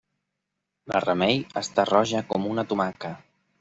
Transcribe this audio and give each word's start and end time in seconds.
La 0.93 1.03
Remei 1.05 1.45
està 1.63 1.87
roja 1.93 2.27
com 2.35 2.53
una 2.57 2.69
tomaca. 2.75 3.19